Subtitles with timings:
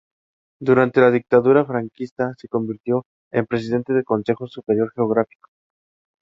[0.59, 5.51] Durante la dictadura franquista se convirtió en presidente del Consejo Superior Geográfico.